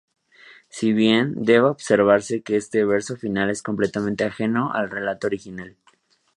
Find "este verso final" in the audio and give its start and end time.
2.55-3.51